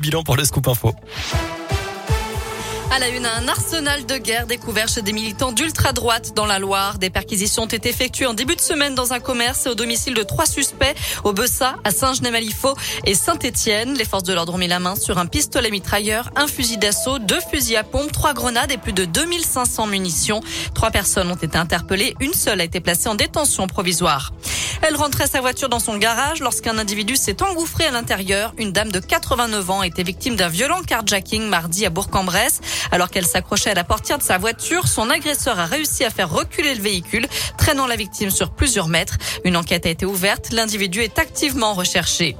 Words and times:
bilan 0.00 0.22
pour 0.22 0.36
le 0.36 0.44
scoop 0.44 0.68
info. 0.68 0.92
À 2.94 2.98
la 2.98 3.08
une, 3.08 3.24
un 3.24 3.48
arsenal 3.48 4.04
de 4.04 4.18
guerre 4.18 4.46
découvert 4.46 4.86
chez 4.86 5.00
des 5.00 5.14
militants 5.14 5.50
d'ultra-droite 5.50 6.34
dans 6.36 6.44
la 6.44 6.58
Loire. 6.58 6.98
Des 6.98 7.08
perquisitions 7.08 7.62
ont 7.62 7.66
été 7.66 7.88
effectuées 7.88 8.26
en 8.26 8.34
début 8.34 8.54
de 8.54 8.60
semaine 8.60 8.94
dans 8.94 9.14
un 9.14 9.18
commerce 9.18 9.64
et 9.64 9.70
au 9.70 9.74
domicile 9.74 10.12
de 10.12 10.22
trois 10.22 10.44
suspects 10.44 10.94
au 11.24 11.32
Bessa, 11.32 11.76
à 11.84 11.90
Saint-Genès-Malifaux 11.90 12.76
et 13.06 13.14
Saint-Étienne. 13.14 13.94
Les 13.94 14.04
forces 14.04 14.24
de 14.24 14.34
l'ordre 14.34 14.52
ont 14.52 14.58
mis 14.58 14.68
la 14.68 14.78
main 14.78 14.94
sur 14.94 15.16
un 15.16 15.24
pistolet 15.24 15.70
mitrailleur, 15.70 16.28
un 16.36 16.46
fusil 16.46 16.76
d'assaut, 16.76 17.18
deux 17.18 17.40
fusils 17.50 17.78
à 17.78 17.82
pompe, 17.82 18.12
trois 18.12 18.34
grenades 18.34 18.70
et 18.70 18.76
plus 18.76 18.92
de 18.92 19.06
2500 19.06 19.86
munitions. 19.86 20.42
Trois 20.74 20.90
personnes 20.90 21.30
ont 21.30 21.36
été 21.36 21.56
interpellées. 21.56 22.14
Une 22.20 22.34
seule 22.34 22.60
a 22.60 22.64
été 22.64 22.80
placée 22.80 23.08
en 23.08 23.14
détention 23.14 23.68
provisoire. 23.68 24.34
Elle 24.82 24.96
rentrait 24.96 25.28
sa 25.28 25.40
voiture 25.40 25.68
dans 25.68 25.78
son 25.78 25.96
garage 25.96 26.40
lorsqu'un 26.40 26.76
individu 26.76 27.14
s'est 27.14 27.40
engouffré 27.40 27.84
à 27.84 27.92
l'intérieur. 27.92 28.52
Une 28.58 28.72
dame 28.72 28.90
de 28.90 28.98
89 28.98 29.70
ans 29.70 29.82
était 29.84 30.02
victime 30.02 30.34
d'un 30.34 30.48
violent 30.48 30.82
carjacking 30.82 31.48
mardi 31.48 31.86
à 31.86 31.90
Bourg-en-Bresse. 31.90 32.60
Alors 32.90 33.10
qu'elle 33.10 33.26
s'accrochait 33.26 33.70
à 33.70 33.74
la 33.74 33.84
portière 33.84 34.18
de 34.18 34.22
sa 34.22 34.38
voiture, 34.38 34.88
son 34.88 35.10
agresseur 35.10 35.58
a 35.58 35.66
réussi 35.66 36.04
à 36.04 36.10
faire 36.10 36.30
reculer 36.30 36.74
le 36.74 36.82
véhicule, 36.82 37.26
traînant 37.56 37.86
la 37.86 37.96
victime 37.96 38.30
sur 38.30 38.50
plusieurs 38.50 38.88
mètres. 38.88 39.16
Une 39.44 39.56
enquête 39.56 39.86
a 39.86 39.90
été 39.90 40.06
ouverte. 40.06 40.52
L'individu 40.52 41.00
est 41.00 41.18
activement 41.18 41.74
recherché. 41.74 42.36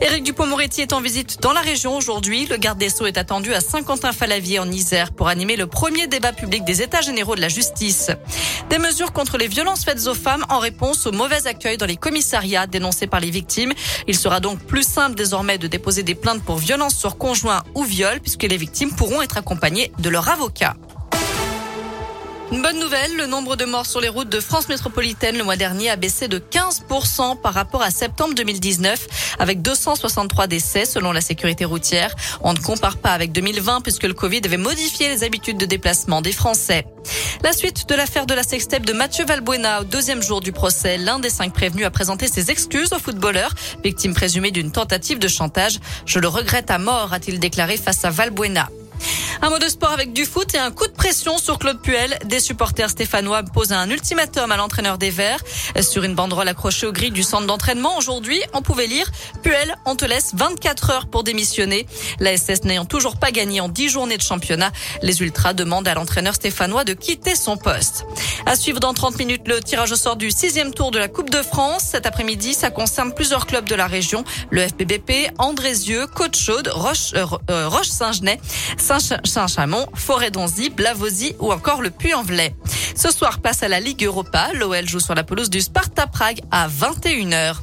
Éric 0.00 0.24
Dupont-Moretti 0.24 0.80
est 0.80 0.92
en 0.92 1.00
visite 1.00 1.40
dans 1.42 1.52
la 1.52 1.60
région 1.60 1.96
aujourd'hui. 1.96 2.46
Le 2.46 2.56
garde 2.56 2.78
des 2.78 2.88
Sceaux 2.88 3.06
est 3.06 3.18
attendu 3.18 3.52
à 3.52 3.60
Saint-Quentin-Falavier 3.60 4.58
en 4.58 4.70
Isère 4.70 5.12
pour 5.12 5.28
animer 5.28 5.56
le 5.56 5.66
premier 5.66 6.06
débat 6.06 6.32
public 6.32 6.64
des 6.64 6.82
États 6.82 7.02
généraux 7.02 7.36
de 7.36 7.40
la 7.40 7.48
justice. 7.48 8.10
Des 8.70 8.78
mesures 8.78 9.12
contre 9.12 9.36
les 9.36 9.48
violences 9.48 9.84
faites 9.84 10.06
aux 10.06 10.14
femmes 10.14 10.44
en 10.48 10.58
réponse 10.58 11.06
au 11.06 11.12
mauvais 11.12 11.46
accueil 11.46 11.76
dans 11.76 11.86
les 11.86 11.96
commissariats 11.96 12.66
dénoncés 12.66 13.06
par 13.06 13.20
les 13.20 13.30
victimes. 13.30 13.72
Il 14.08 14.16
sera 14.16 14.40
donc 14.40 14.60
plus 14.60 14.86
simple 14.86 15.14
désormais 15.14 15.58
de 15.58 15.66
déposer 15.66 16.02
des 16.02 16.14
plaintes 16.14 16.42
pour 16.42 16.56
violences 16.56 16.96
sur 16.96 17.18
conjoint 17.18 17.62
ou 17.74 17.84
viol 17.84 18.20
puisque 18.20 18.44
les 18.44 18.56
victimes 18.56 18.92
pourront 18.92 19.22
être 19.22 19.36
accompagnées 19.36 19.92
de 19.98 20.08
leur 20.08 20.28
avocat. 20.28 20.74
Une 22.52 22.60
bonne 22.60 22.78
nouvelle, 22.78 23.16
le 23.16 23.24
nombre 23.24 23.56
de 23.56 23.64
morts 23.64 23.86
sur 23.86 24.02
les 24.02 24.10
routes 24.10 24.28
de 24.28 24.38
France 24.38 24.68
métropolitaine 24.68 25.38
le 25.38 25.42
mois 25.42 25.56
dernier 25.56 25.88
a 25.88 25.96
baissé 25.96 26.28
de 26.28 26.38
15% 26.38 27.40
par 27.40 27.54
rapport 27.54 27.80
à 27.80 27.90
septembre 27.90 28.34
2019, 28.34 29.36
avec 29.38 29.62
263 29.62 30.48
décès 30.48 30.84
selon 30.84 31.12
la 31.12 31.22
sécurité 31.22 31.64
routière. 31.64 32.14
On 32.42 32.52
ne 32.52 32.58
compare 32.58 32.98
pas 32.98 33.12
avec 33.12 33.32
2020 33.32 33.80
puisque 33.80 34.02
le 34.02 34.12
Covid 34.12 34.42
avait 34.44 34.58
modifié 34.58 35.08
les 35.08 35.24
habitudes 35.24 35.56
de 35.56 35.64
déplacement 35.64 36.20
des 36.20 36.32
Français. 36.32 36.84
La 37.42 37.54
suite 37.54 37.88
de 37.88 37.94
l'affaire 37.94 38.26
de 38.26 38.34
la 38.34 38.42
sextape 38.42 38.84
de 38.84 38.92
Mathieu 38.92 39.24
Valbuena 39.24 39.80
au 39.80 39.84
deuxième 39.84 40.22
jour 40.22 40.42
du 40.42 40.52
procès. 40.52 40.98
L'un 40.98 41.20
des 41.20 41.30
cinq 41.30 41.54
prévenus 41.54 41.86
a 41.86 41.90
présenté 41.90 42.26
ses 42.26 42.50
excuses 42.50 42.92
au 42.92 42.98
footballeur, 42.98 43.54
victime 43.82 44.12
présumée 44.12 44.50
d'une 44.50 44.72
tentative 44.72 45.18
de 45.18 45.28
chantage. 45.28 45.80
Je 46.04 46.18
le 46.18 46.28
regrette 46.28 46.70
à 46.70 46.76
mort, 46.76 47.14
a-t-il 47.14 47.40
déclaré 47.40 47.78
face 47.78 48.04
à 48.04 48.10
Valbuena. 48.10 48.68
Un 49.44 49.50
mot 49.50 49.58
de 49.58 49.68
sport 49.68 49.90
avec 49.90 50.12
du 50.12 50.24
foot 50.24 50.54
et 50.54 50.58
un 50.58 50.70
coup 50.70 50.86
de 50.86 50.92
pression 50.92 51.36
sur 51.36 51.58
Claude 51.58 51.82
Puel. 51.82 52.16
Des 52.26 52.38
supporters 52.38 52.90
stéphanois 52.90 53.42
posent 53.42 53.72
un 53.72 53.90
ultimatum 53.90 54.52
à 54.52 54.56
l'entraîneur 54.56 54.98
des 54.98 55.10
Verts. 55.10 55.40
Sur 55.80 56.04
une 56.04 56.14
banderole 56.14 56.46
accrochée 56.46 56.86
au 56.86 56.92
gris 56.92 57.10
du 57.10 57.24
centre 57.24 57.48
d'entraînement, 57.48 57.98
aujourd'hui, 57.98 58.40
on 58.54 58.62
pouvait 58.62 58.86
lire 58.86 59.10
Puel, 59.42 59.74
on 59.84 59.96
te 59.96 60.04
laisse 60.04 60.30
24 60.34 60.90
heures 60.90 61.06
pour 61.08 61.24
démissionner. 61.24 61.88
La 62.20 62.36
SS 62.36 62.62
n'ayant 62.62 62.84
toujours 62.84 63.16
pas 63.16 63.32
gagné 63.32 63.60
en 63.60 63.68
10 63.68 63.88
journées 63.88 64.16
de 64.16 64.22
championnat, 64.22 64.70
les 65.02 65.22
Ultras 65.22 65.54
demandent 65.54 65.88
à 65.88 65.94
l'entraîneur 65.94 66.36
stéphanois 66.36 66.84
de 66.84 66.92
quitter 66.92 67.34
son 67.34 67.56
poste. 67.56 68.04
À 68.46 68.54
suivre 68.54 68.78
dans 68.78 68.94
30 68.94 69.18
minutes 69.18 69.48
le 69.48 69.60
tirage 69.60 69.90
au 69.90 69.96
sort 69.96 70.14
du 70.14 70.30
sixième 70.30 70.72
tour 70.72 70.92
de 70.92 71.00
la 71.00 71.08
Coupe 71.08 71.30
de 71.30 71.42
France. 71.42 71.82
Cet 71.90 72.06
après-midi, 72.06 72.54
ça 72.54 72.70
concerne 72.70 73.12
plusieurs 73.12 73.46
clubs 73.46 73.68
de 73.68 73.74
la 73.74 73.88
région. 73.88 74.22
Le 74.50 74.68
FBBP, 74.68 75.32
Andrézieux, 75.38 76.06
Côte-Chaude, 76.06 76.68
Roche, 76.68 77.12
euh, 77.14 77.26
euh, 77.50 77.68
Roche-Saint-Genès, 77.68 78.38
Saint 78.78 79.00
Saint-Chamond, 79.32 79.86
Forêt-Donzy, 79.94 80.68
Blavozy 80.68 81.34
ou 81.38 81.52
encore 81.52 81.80
le 81.80 81.90
Puy-en-Velay. 81.90 82.54
Ce 82.94 83.10
soir, 83.10 83.40
place 83.40 83.62
à 83.62 83.68
la 83.68 83.80
Ligue 83.80 84.04
Europa. 84.04 84.48
L'OL 84.52 84.86
joue 84.86 85.00
sur 85.00 85.14
la 85.14 85.24
pelouse 85.24 85.48
du 85.48 85.62
Sparta 85.62 86.06
Prague 86.06 86.40
à 86.50 86.68
21h. 86.68 87.54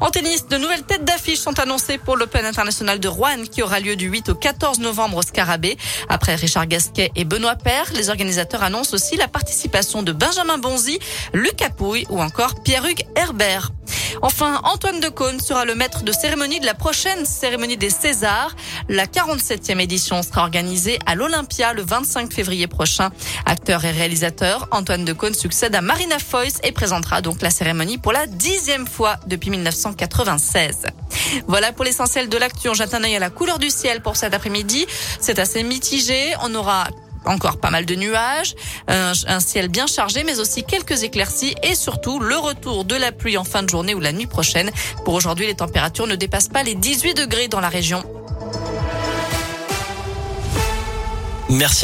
En 0.00 0.10
tennis, 0.10 0.48
de 0.48 0.56
nouvelles 0.56 0.82
têtes 0.82 1.04
d'affiche 1.04 1.38
sont 1.38 1.60
annoncées 1.60 1.98
pour 1.98 2.16
l'Open 2.16 2.44
international 2.44 2.98
de 2.98 3.06
Rouen 3.06 3.44
qui 3.48 3.62
aura 3.62 3.78
lieu 3.78 3.94
du 3.94 4.08
8 4.08 4.30
au 4.30 4.34
14 4.34 4.80
novembre 4.80 5.18
au 5.18 5.22
Scarabée. 5.22 5.78
Après 6.08 6.34
Richard 6.34 6.66
Gasquet 6.66 7.12
et 7.14 7.24
Benoît 7.24 7.54
Paire, 7.54 7.92
les 7.94 8.10
organisateurs 8.10 8.64
annoncent 8.64 8.92
aussi 8.92 9.16
la 9.16 9.28
participation 9.28 10.02
de 10.02 10.10
Benjamin 10.10 10.58
Bonzi, 10.58 10.98
Lucas 11.32 11.70
Pouille 11.70 12.04
ou 12.10 12.20
encore 12.20 12.62
Pierre-Hugues 12.64 13.06
Herbert. 13.14 13.70
Enfin, 14.20 14.60
Antoine 14.64 15.00
Decaune 15.00 15.40
sera 15.40 15.64
le 15.64 15.74
maître 15.74 16.02
de 16.02 16.12
cérémonie 16.12 16.60
de 16.60 16.66
la 16.66 16.74
prochaine 16.74 17.24
cérémonie 17.24 17.76
des 17.76 17.90
Césars. 17.90 18.54
La 18.88 19.06
47e 19.06 19.80
édition 19.80 20.22
sera 20.22 20.42
organisée 20.42 20.98
à 21.06 21.14
l'Olympia 21.14 21.72
le 21.72 21.82
25 21.82 22.32
février 22.32 22.66
prochain. 22.66 23.10
Acteur 23.46 23.84
et 23.84 23.90
réalisateur, 23.90 24.68
Antoine 24.70 25.04
Decaune 25.04 25.34
succède 25.34 25.74
à 25.74 25.80
Marina 25.80 26.18
Foïs 26.18 26.58
et 26.62 26.72
présentera 26.72 27.22
donc 27.22 27.40
la 27.40 27.50
cérémonie 27.50 27.98
pour 27.98 28.12
la 28.12 28.26
dixième 28.26 28.86
fois 28.86 29.16
depuis 29.26 29.50
1996. 29.50 30.86
Voilà 31.46 31.72
pour 31.72 31.84
l'essentiel 31.84 32.28
de 32.28 32.36
l'actu. 32.36 32.68
Jette 32.74 32.94
un 32.94 33.04
œil 33.04 33.16
à 33.16 33.18
la 33.18 33.30
couleur 33.30 33.58
du 33.58 33.70
ciel 33.70 34.02
pour 34.02 34.16
cet 34.16 34.34
après-midi. 34.34 34.86
C'est 35.20 35.38
assez 35.38 35.62
mitigé. 35.62 36.34
On 36.42 36.54
aura 36.54 36.86
encore 37.24 37.58
pas 37.58 37.70
mal 37.70 37.86
de 37.86 37.94
nuages, 37.94 38.54
un, 38.88 39.40
ciel 39.40 39.68
bien 39.68 39.86
chargé, 39.86 40.24
mais 40.24 40.40
aussi 40.40 40.64
quelques 40.64 41.02
éclaircies 41.02 41.54
et 41.62 41.74
surtout 41.74 42.18
le 42.20 42.36
retour 42.36 42.84
de 42.84 42.94
la 42.94 43.12
pluie 43.12 43.36
en 43.36 43.44
fin 43.44 43.62
de 43.62 43.68
journée 43.68 43.94
ou 43.94 44.00
la 44.00 44.12
nuit 44.12 44.26
prochaine. 44.26 44.70
Pour 45.04 45.14
aujourd'hui, 45.14 45.46
les 45.46 45.54
températures 45.54 46.06
ne 46.06 46.16
dépassent 46.16 46.48
pas 46.48 46.62
les 46.62 46.74
18 46.74 47.14
degrés 47.14 47.48
dans 47.48 47.60
la 47.60 47.68
région. 47.68 48.02
Merci. 51.50 51.80